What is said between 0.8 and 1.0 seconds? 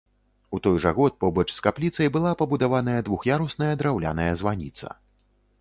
жа